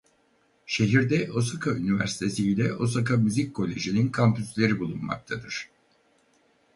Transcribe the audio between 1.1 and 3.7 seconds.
Osaka Üniversitesi ile Osaka Müzik